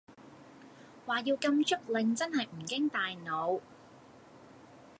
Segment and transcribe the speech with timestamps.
[1.05, 3.61] 話要禁足令真係唔經大腦